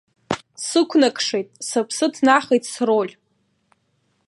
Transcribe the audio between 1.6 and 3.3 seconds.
сыԥсы ҭнахит сроль.